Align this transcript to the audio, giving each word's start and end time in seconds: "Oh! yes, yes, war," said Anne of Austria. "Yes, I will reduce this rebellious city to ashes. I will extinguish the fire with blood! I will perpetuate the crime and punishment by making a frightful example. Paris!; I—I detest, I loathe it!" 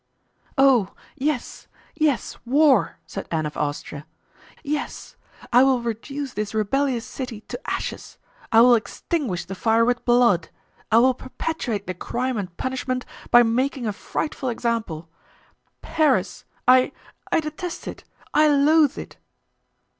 "Oh! 0.57 0.95
yes, 1.15 1.67
yes, 1.93 2.35
war," 2.43 2.97
said 3.05 3.27
Anne 3.29 3.45
of 3.45 3.55
Austria. 3.55 4.07
"Yes, 4.63 5.15
I 5.53 5.63
will 5.63 5.79
reduce 5.79 6.33
this 6.33 6.55
rebellious 6.55 7.05
city 7.05 7.41
to 7.41 7.69
ashes. 7.69 8.17
I 8.51 8.61
will 8.61 8.73
extinguish 8.73 9.45
the 9.45 9.53
fire 9.53 9.85
with 9.85 10.03
blood! 10.03 10.49
I 10.91 10.97
will 10.97 11.13
perpetuate 11.13 11.85
the 11.85 11.93
crime 11.93 12.37
and 12.39 12.57
punishment 12.57 13.05
by 13.29 13.43
making 13.43 13.85
a 13.85 13.93
frightful 13.93 14.49
example. 14.49 15.07
Paris!; 15.83 16.45
I—I 16.67 17.39
detest, 17.39 18.03
I 18.33 18.47
loathe 18.47 18.97
it!" 18.97 19.17